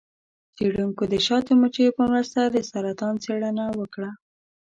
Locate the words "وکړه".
3.79-4.11